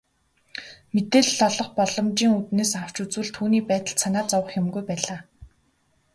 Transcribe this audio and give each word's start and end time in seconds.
Мэдээлэл 0.93 1.39
олох 1.49 1.69
боломжийн 1.77 2.33
үүднээс 2.37 2.71
авч 2.81 2.95
үзвэл 3.03 3.31
түүний 3.35 3.63
байдалд 3.69 3.97
санаа 4.03 4.23
зовох 4.31 4.51
юмгүй 4.61 4.83
байлаа. 4.87 5.19